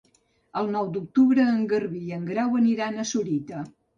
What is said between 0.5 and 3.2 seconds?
El nou d'octubre en Garbí i en Grau aniran a